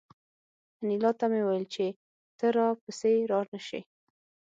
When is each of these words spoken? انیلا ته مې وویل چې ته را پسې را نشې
انیلا 0.81 1.11
ته 1.19 1.25
مې 1.31 1.41
وویل 1.43 1.65
چې 1.73 1.85
ته 2.37 2.45
را 2.55 2.67
پسې 2.83 3.13
را 3.31 3.39
نشې 3.51 3.81